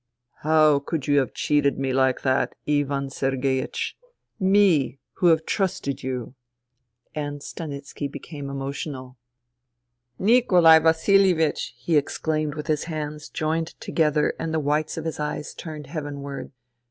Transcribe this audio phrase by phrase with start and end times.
[0.49, 3.93] "How could you have cheated me like that, Ivan Sergeiech—
[4.55, 6.33] me who have trusted you?
[6.75, 9.19] *' And Stanitski became emotional."
[10.27, 15.05] Nikolai Vasil ievich 1" he exclaimed with his hands joined together and the whites of
[15.05, 16.51] his eyes turned heavenward.